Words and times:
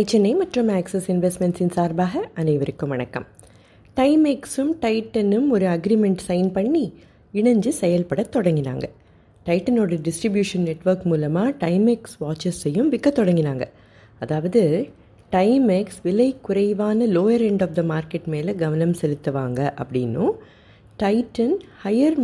சென்னை 0.00 0.30
மற்றும் 0.34 0.68
ஆக்சிஸ் 0.68 1.06
இன்வெஸ்ட்மெண்ட்ஸின் 1.12 1.70
சார்பாக 1.74 2.22
அனைவருக்கும் 2.34 2.88
வணக்கம். 2.88 3.26
டைமேக்ஸும் 3.96 4.72
டைட்டனும் 4.82 5.46
ஒரு 5.50 5.66
அக்ரிமெண்ட் 5.66 6.22
சைன் 6.26 6.50
பண்ணி 6.52 6.82
இணைஞ்சு 7.34 7.68
செயல்பட 7.68 8.26
தொடங்கினாங்க. 8.34 8.86
டைட்டனோட 9.46 9.98
டிஸ்ட்ரிபியூஷன் 10.08 10.66
நெட்வொர்க் 10.68 11.06
மூலமாக 11.12 11.54
டைமேக்ஸ் 11.62 12.16
வாட்சஸையும் 12.20 12.88
விற்க 12.88 13.10
தொடங்கினாங்க. 13.10 13.66
அதாவது 14.20 14.62
டைமேக்ஸ் 15.32 16.00
விலை 16.02 16.28
குறைவான 16.48 17.06
lower 17.06 17.44
end 17.50 17.62
of 17.62 17.74
the 17.74 17.84
market 17.92 18.28
மேலே 18.34 18.54
கவனம் 18.64 18.94
செலுத்துவாங்க 19.02 19.60
அப்படின்னும் 19.84 20.34
டைட்டன் 21.02 21.56
ஹையர் 21.84 22.18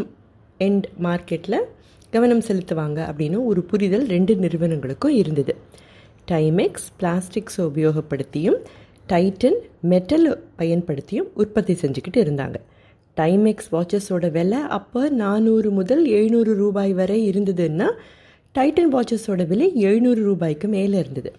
எண்ட் 0.61 0.89
மார்க்கெட்டில் 1.09 1.61
கவனம் 2.11 2.45
செலுத்துவாங்க 2.49 2.99
அப்படின்னும் 3.11 3.49
ஒரு 3.53 3.63
புரிதல் 3.63 4.07
ரெண்டு 4.07 4.37
நிறுவனங்களுக்கும் 4.37 5.17
இருந்தது. 5.23 5.55
டைமெக்ஸ் 6.31 6.89
பிளாஸ்டிக்ஸை 7.01 7.63
உபயோகப்படுத்தியும் 7.71 8.59
டைட்டன் 9.11 9.59
மெட்டல் 9.93 10.27
பயன்படுத்தியும் 10.59 11.31
உற்பத்தி 11.35 11.75
செஞ்சுக்கிட்டு 11.83 12.21
இருந்தாங்க. 12.25 12.57
டைமெக்ஸ் 13.17 13.71
வாட்சஸோட 13.73 14.27
விலை 14.31 14.61
அப்போ 14.77 15.01
நானூறு 15.23 15.71
முதல் 15.71 16.05
எழுநூறு 16.19 16.53
ரூபாய் 16.55 16.93
வரை 17.01 17.19
இருந்ததுன்னா 17.31 17.89
டைட்டன் 18.55 18.93
வாட்சஸோட 18.95 19.43
விலை 19.47 19.69
எழுநூறு 19.89 20.23
ரூபாய்க்கு 20.23 20.69
மேலே 20.69 20.97
இருந்தது. 20.99 21.33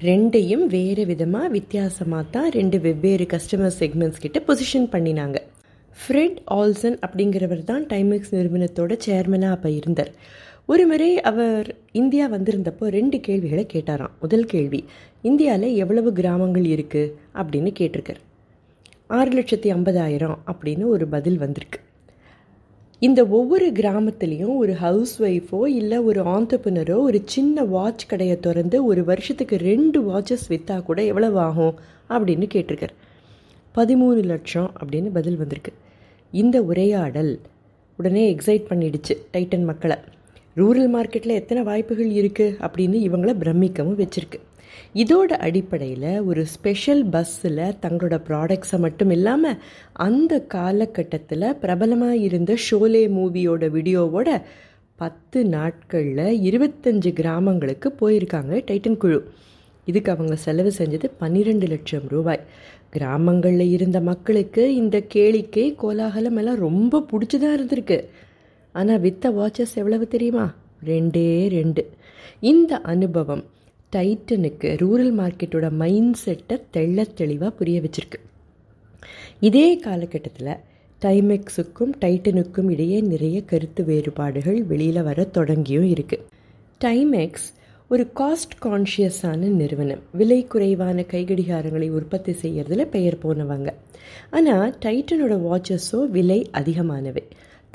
ரெண்டையும் 0.00 0.64
வேறு 0.66 1.04
விதமாக 1.06 1.48
வித்தியாசமாக 1.48 2.24
தான் 2.30 2.50
ரெண்டு 2.50 2.78
வெவ்வேறு 2.80 3.26
கஸ்டமர் 3.32 3.76
செக்மெண்ட்ஸ் 3.78 4.22
கிட்ட 4.24 4.40
பொசிஷன் 4.48 4.88
பண்ணினாங்க. 4.92 5.38
ஃப்ரெட் 5.96 6.38
ஆல்சன் 6.58 6.98
அப்படிங்கிறவர் 7.04 7.64
தான் 7.64 7.84
டைமெக்ஸ் 7.92 8.34
நிறுவனத்தோட 8.36 8.92
சேர்மனாக 9.06 9.56
அப்போ 9.56 9.70
இருந்தார். 9.70 10.12
ஒரு 10.70 10.86
முறை 10.86 11.20
அவர் 11.20 11.74
இந்தியா 11.92 12.30
வந்திருந்தப்போ 12.30 12.86
ரெண்டு 12.86 13.20
கேள்விகளை 13.20 13.66
கேட்டாராம். 13.72 14.10
முதல் 14.20 14.44
கேள்வி 14.44 14.84
இந்தியாவில் 15.22 15.74
எவ்வளவு 15.74 16.12
கிராமங்கள் 16.12 16.62
இருக்குது 16.62 17.12
அப்படின்னு 17.34 17.72
கேட்டிருக்கார். 17.78 18.20
ஆறு 19.06 19.40
லட்சத்தி 19.40 19.70
ஐம்பதாயிரம் 19.76 20.34
அப்படின்னு 20.46 20.86
ஒரு 20.86 21.06
பதில் 21.06 21.38
வந்திருக்கு. 21.38 21.80
இந்த 22.98 23.26
ஒவ்வொரு 23.26 23.70
கிராமத்துலேயும் 23.70 24.56
ஒரு 24.56 24.74
ஹவுஸ் 24.74 25.22
ஒய்ஃபோ 25.22 25.66
இல்லை 25.66 25.98
ஒரு 25.98 26.22
ஆண்டர்பனரோ 26.22 26.98
ஒரு 26.98 27.22
சின்ன 27.24 27.64
வாட்ச் 27.64 28.06
கடையை 28.06 28.40
திறந்து 28.40 28.84
ஒரு 28.84 29.04
வருஷத்துக்கு 29.04 29.56
ரெண்டு 29.56 30.02
வாட்சஸ் 30.02 30.46
விற்றா 30.48 30.82
கூட 30.82 31.04
எவ்வளவு 31.04 31.38
ஆகும்? 31.38 31.74
அப்படின்னு 32.08 32.48
கேட்டிருக்கார். 32.54 32.94
பதிமூணு 33.74 34.24
லட்சம் 34.24 34.70
அப்படின்னு 34.80 35.10
பதில் 35.12 35.36
வந்திருக்கு. 35.36 35.72
இந்த 36.32 36.62
உரையாடல் 36.62 37.40
உடனே 37.96 38.34
எக்ஸைட் 38.34 38.64
பண்ணிடுச்சு 38.68 39.16
டைட்டன் 39.32 39.64
மக்களை. 39.64 39.96
ரூரல் 40.58 40.90
மார்க்கெட்டில் 40.94 41.38
எத்தனை 41.40 41.62
வாய்ப்புகள் 41.62 42.12
இருக்குது 42.20 42.56
அப்படின்னு 42.66 42.98
இவங்கள 43.08 43.32
பிரமிக்கவும் 43.42 43.98
வச்சுருக்கு. 44.02 44.38
இதோட 45.02 45.30
அடிப்படையில் 45.46 46.10
ஒரு 46.28 46.42
ஸ்பெஷல் 46.52 47.02
பஸ்ஸில் 47.14 47.74
தங்களோட 47.82 48.16
ப்ராடக்ட்ஸை 48.28 48.78
மட்டும் 48.84 49.10
இல்லாமல் 49.16 49.58
அந்த 50.06 50.32
காலகட்டத்தில் 50.54 51.56
பிரபலமாக 51.62 52.22
இருந்த 52.28 52.52
ஷோலே 52.66 53.02
மூவியோட 53.16 53.66
வீடியோவோட 53.76 54.28
பத்து 54.98 55.40
நாட்களில் 55.54 56.40
இருபத்தஞ்சு 56.48 57.10
கிராமங்களுக்கு 57.18 57.88
போயிருக்காங்க 58.00 58.54
டைட்டன் 58.68 59.00
குழு. 59.02 59.18
இதுக்கு 59.86 60.10
அவங்க 60.14 60.36
செலவு 60.46 60.70
செஞ்சது 60.78 61.06
பன்னிரெண்டு 61.20 61.66
லட்சம் 61.66 62.06
ரூபாய். 62.14 62.42
கிராமங்களில் 62.94 63.66
இருந்த 63.76 63.98
மக்களுக்கு 64.10 64.62
இந்த 64.80 64.96
கேளிக்கை 65.14 65.66
கோலாகலம் 65.82 66.40
எல்லாம் 66.42 66.62
ரொம்ப 66.66 67.04
பிடிச்சதாக 67.12 67.56
இருந்திருக்கு. 67.58 67.98
ஆனால் 68.80 69.02
வித்த 69.04 69.30
வாட்சஸ் 69.38 69.76
எவ்வளவு 69.80 70.06
தெரியுமா? 70.14 70.46
ரெண்டே 70.90 71.28
ரெண்டு. 71.56 71.82
இந்த 72.50 72.72
அனுபவம் 72.92 73.44
டைட்டனுக்கு 73.92 74.68
ரூரல் 74.82 75.12
மார்க்கெட்டோட 75.20 75.66
மைண்ட் 75.82 76.18
செட்டை 76.24 76.56
தெள்ள 76.76 77.06
தெளிவாக 77.20 77.52
புரிய 77.58 77.78
வச்சிருக்கு. 77.84 78.18
இதே 79.48 79.68
காலகட்டத்தில் 79.86 80.54
டைமெக்ஸுக்கும் 81.02 81.92
டைட்டனுக்கும் 82.02 82.68
இடையே 82.74 82.98
நிறைய 83.12 83.38
கருத்து 83.50 83.82
வேறுபாடுகள் 83.90 84.58
வெளியில் 84.70 85.06
வர 85.08 85.28
தொடங்கியும் 85.36 85.88
இருக்குது 85.94 86.26
டைமெக்ஸ் 86.84 87.48
ஒரு 87.90 88.04
காஸ்ட் 88.20 88.56
கான்ஷியஸான 88.64 89.50
நிறுவனம். 89.60 90.02
விலை 90.20 90.40
குறைவான 90.52 91.04
கைகடிகாரங்களை 91.12 91.88
உற்பத்தி 91.98 92.32
செய்கிறதுல 92.42 92.84
பெயர் 92.94 93.16
போனவங்க. 93.22 93.70
ஆனால் 94.38 94.74
டைட்டனோட 94.84 95.36
வாட்சஸோ 95.46 96.00
விலை 96.16 96.40
அதிகமானவை. 96.60 97.24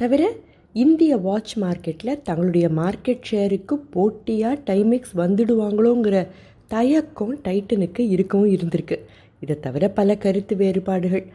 தவிர 0.02 0.24
இந்திய 0.74 1.18
வாட்ச் 1.18 1.60
மார்க்கெட்டில் 1.60 2.22
தங்களுடைய 2.22 2.70
மார்க்கெட் 2.70 3.22
ஷேருக்கு 3.32 3.74
போட்டியாக 3.74 4.74
டைமெக்ஸ் 4.74 5.14
வந்துடுவாங்களோங்கிற 5.16 6.28
தயக்கம் 6.68 7.38
டைட்டனுக்கு 7.38 8.00
இருக்கவும் 8.00 8.50
இருந்திருக்கு. 8.50 9.00
இதை 9.40 9.60
தவிர 9.60 9.90
பல 9.90 10.16
கருத்து 10.18 10.56
வேறுபாடுகள். 10.56 11.26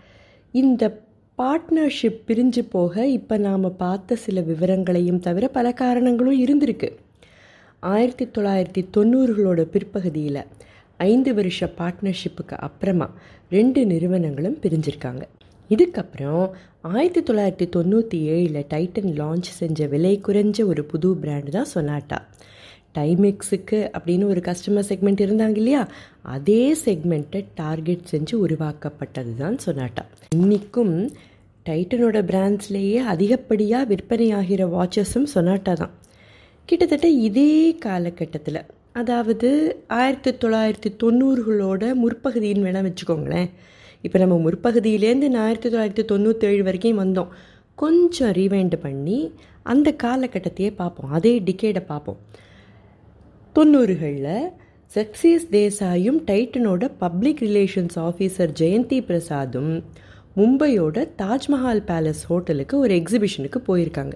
இந்த 0.53 1.01
பார்ட்னர்ஷிப் 1.39 2.21
பிரிஞ்சு 2.27 2.59
போக 2.71 3.07
இப்போ 3.07 3.37
நாம் 3.37 3.77
பார்த்த 3.77 4.17
சில 4.17 4.41
விவரங்களையும் 4.41 5.21
தவிர 5.21 5.49
பல 5.49 5.73
காரணங்களும் 5.73 6.45
இருந்திருக்கு. 6.45 6.93
ஆயிரத்தி 7.81 8.25
தொள்ளாயிரத்தி 8.27 8.85
தொண்ணூறுகளோட 8.97 9.63
பிற்பகுதியில் 9.63 10.43
ஐந்து 10.97 11.35
வருஷ 11.35 11.73
பார்ட்னர்ஷிப்புக்கு 11.79 12.57
அப்புறமா 12.59 13.15
ரெண்டு 13.51 13.87
நிறுவனங்களும் 13.87 14.59
பிரிஞ்சிருக்காங்க. 14.63 15.23
இதுக்கப்புறம் 15.71 16.45
ஆயிரத்தி 16.83 17.33
தொள்ளாயிரத்தி 17.33 17.67
தொண்ணூற்றி 17.77 18.19
ஏழில் 18.35 18.67
டைட்டன் 18.69 19.11
லான்ச் 19.21 19.49
செஞ்ச 19.61 19.87
விலை 19.87 20.21
குறைஞ்ச 20.27 20.65
ஒரு 20.67 20.85
புது 20.85 21.09
பிராண்டு 21.23 21.49
தான் 21.49 21.73
சொனாட்டா 21.75 22.19
டைமெக்ஸுக்கு 22.95 23.79
அப்படின்னு 23.97 24.25
ஒரு 24.25 24.41
கஸ்டமர் 24.41 24.87
செக்மெண்ட் 24.89 25.21
இருந்தாங்க 25.25 25.57
இல்லையா? 25.57 25.83
அதே 26.35 26.63
செக்மெண்ட்டை 26.85 27.45
டார்கெட் 27.55 28.09
செஞ்சு 28.11 28.35
உருவாக்கப்பட்டது 28.35 29.35
தான் 29.37 29.59
சொனாட்டா 29.67 30.05
இன்றைக்கும் 30.35 30.95
டைட்டனோட 31.67 32.19
பிராண்ட்ஸ்லேயே 32.31 32.99
அதிகப்படியாக 33.13 33.89
விற்பனையாகிற 33.93 34.63
வாட்சஸும் 34.77 35.29
சொனாட்டா 35.35 35.73
தான். 35.73 35.95
கிட்டத்தட்ட 36.69 37.09
இதே 37.09 37.53
காலகட்டத்தில் 37.79 38.61
அதாவது 38.93 39.49
ஆயிரத்தி 39.89 40.31
தொள்ளாயிரத்தி 40.43 40.91
தொண்ணூறுகளோட 41.03 41.83
முற்பகுதின்னு 42.03 42.67
வேணால் 42.67 42.87
வச்சுக்கோங்களேன். 42.89 43.51
இப்போ 44.07 44.19
நம்ம 44.23 44.35
முற்பகுதியிலேருந்து 44.47 45.29
ஆயிரத்தி 45.45 45.69
தொள்ளாயிரத்தி 45.73 46.05
தொண்ணூற்றேழு 46.11 46.63
வரைக்கும் 46.69 47.01
வந்தோம். 47.03 47.31
கொஞ்சம் 47.83 48.33
ரீவைண்ட் 48.41 48.77
பண்ணி 48.85 49.19
அந்த 49.73 49.89
காலகட்டத்தையே 50.05 50.71
பார்ப்போம். 50.81 51.11
அதே 51.19 51.33
டிக்கேடை 51.49 51.83
பார்ப்போம். 51.93 52.21
தொண்ணூறுகளில் 53.57 54.51
சக்சீஸ் 54.97 55.45
தேசாயும் 55.57 56.21
டைட்டனோட 56.29 56.85
பப்ளிக் 57.03 57.41
ரிலேஷன்ஸ் 57.47 57.97
ஆஃபீஸர் 58.09 58.53
ஜெயந்தி 58.61 58.99
பிரசாதும் 59.09 59.73
மும்பையோட 60.39 60.97
தாஜ்மஹால் 61.21 61.83
பேலஸ் 61.91 62.23
ஹோட்டலுக்கு 62.31 62.75
ஒரு 62.85 62.93
எக்ஸிபிஷனுக்கு 63.01 63.61
போயிருக்காங்க. 63.69 64.15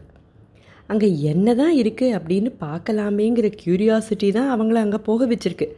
அங்கே 0.92 1.08
என்ன 1.30 1.54
தான் 1.60 1.74
இருக்குது 1.80 2.16
அப்படின்னு 2.18 2.50
பார்க்கலாமேங்கிற 2.66 3.48
க்யூரியாசிட்டி 3.62 4.28
தான் 4.38 4.50
அவங்கள 4.54 4.78
அங்கே 4.86 5.00
போக 5.08 5.26
வச்சிருக்கு. 5.32 5.68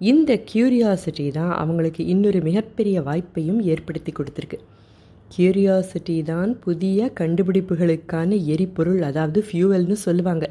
இந்த 0.00 0.42
க்யூரியாசிட்டி 0.52 1.30
தான் 1.30 1.52
அவங்களுக்கு 1.52 2.06
இன்னொரு 2.06 2.40
மிகப்பெரிய 2.40 3.02
வாய்ப்பையும் 3.02 3.58
ஏற்படுத்தி 3.58 4.12
கொடுத்துருக்கு. 4.12 4.58
க்யூரியாசிட்டி 5.36 6.22
தான் 6.22 6.58
புதிய 6.58 7.10
கண்டுபிடிப்புகளுக்கான 7.20 8.46
எரிபொருள் 8.46 9.02
அதாவது 9.02 9.44
ஃபியூவல்னு 9.52 9.92
சொல்லுவாங்க. 9.92 10.50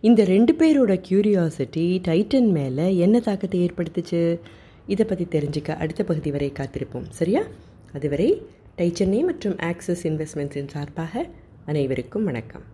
இந்த 0.00 0.24
ரெண்டு 0.24 0.52
பேரோட 0.52 1.00
க்யூரியாசிட்டி 1.08 2.00
டைட்டன் 2.08 2.50
மேலே 2.50 2.96
என்ன 2.96 3.20
தாக்கத்தை 3.20 3.68
ஏற்படுத்துச்சு? 3.68 4.38
இதை 4.86 5.06
பற்றி 5.06 5.24
தெரிஞ்சுக்க 5.24 5.76
அடுத்த 5.76 6.04
பகுதி 6.04 6.30
வரை 6.30 6.52
காத்திருப்போம். 6.52 7.08
சரியா? 7.10 7.42
அதுவரை 7.92 8.42
டைச்சென்னை 8.76 9.22
மற்றும் 9.24 9.58
ஆக்சிஸ் 9.58 10.06
இன்வெஸ்ட்மெண்ட்ஸின் 10.06 10.68
சார்பாக 10.68 11.26
அனைவருக்கும் 11.64 12.24
வணக்கம். 12.24 12.73